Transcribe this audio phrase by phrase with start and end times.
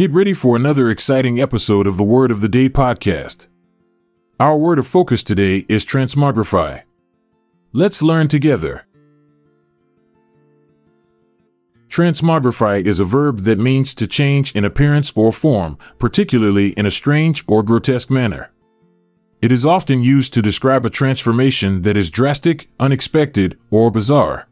[0.00, 3.48] Get ready for another exciting episode of the Word of the Day podcast.
[4.40, 6.84] Our word of focus today is transmogrify.
[7.74, 8.86] Let's learn together.
[11.88, 16.90] Transmogrify is a verb that means to change in appearance or form, particularly in a
[16.90, 18.50] strange or grotesque manner.
[19.42, 24.48] It is often used to describe a transformation that is drastic, unexpected, or bizarre.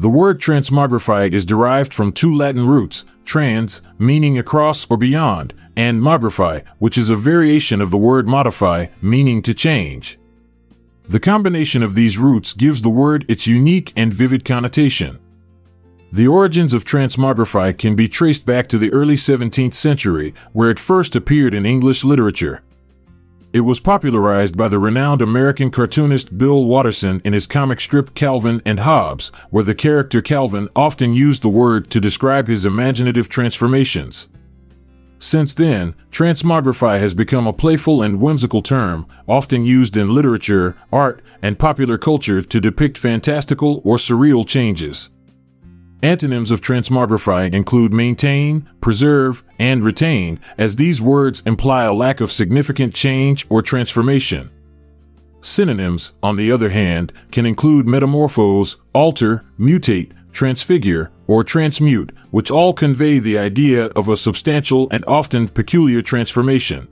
[0.00, 6.00] The word transmogrify is derived from two Latin roots, trans, meaning across or beyond, and
[6.00, 10.18] mogrify, which is a variation of the word modify, meaning to change.
[11.06, 15.18] The combination of these roots gives the word its unique and vivid connotation.
[16.10, 20.78] The origins of transmogrify can be traced back to the early 17th century, where it
[20.78, 22.62] first appeared in English literature.
[23.52, 28.62] It was popularized by the renowned American cartoonist Bill Watterson in his comic strip Calvin
[28.64, 34.28] and Hobbes, where the character Calvin often used the word to describe his imaginative transformations.
[35.18, 41.20] Since then, transmogrify has become a playful and whimsical term, often used in literature, art,
[41.42, 45.10] and popular culture to depict fantastical or surreal changes.
[46.02, 52.32] Antonyms of transmogrify include maintain, preserve, and retain, as these words imply a lack of
[52.32, 54.50] significant change or transformation.
[55.42, 62.72] Synonyms, on the other hand, can include metamorphose, alter, mutate, transfigure, or transmute, which all
[62.72, 66.88] convey the idea of a substantial and often peculiar transformation.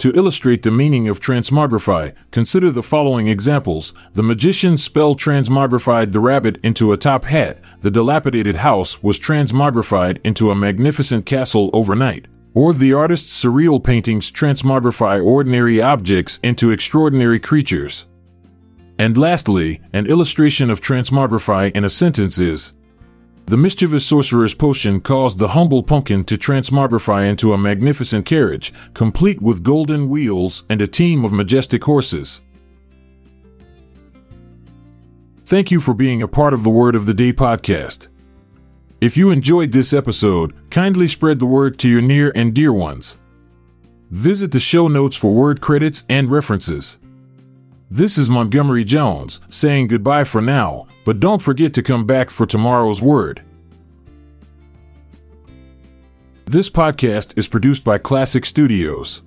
[0.00, 3.92] To illustrate the meaning of transmogrify, consider the following examples.
[4.14, 7.58] The magician spell transmogrified the rabbit into a top hat.
[7.82, 12.28] The dilapidated house was transmogrified into a magnificent castle overnight.
[12.54, 18.06] Or the artist's surreal paintings transmogrify ordinary objects into extraordinary creatures.
[18.98, 22.72] And lastly, an illustration of transmogrify in a sentence is
[23.50, 29.42] the mischievous sorcerer's potion caused the humble pumpkin to transmogrify into a magnificent carriage, complete
[29.42, 32.42] with golden wheels and a team of majestic horses.
[35.44, 38.06] Thank you for being a part of the Word of the Day podcast.
[39.00, 43.18] If you enjoyed this episode, kindly spread the word to your near and dear ones.
[44.10, 46.98] Visit the show notes for word credits and references.
[47.90, 52.46] This is Montgomery Jones saying goodbye for now but don't forget to come back for
[52.46, 53.42] tomorrow's word.
[56.44, 59.20] This podcast is produced by Klassic Studios.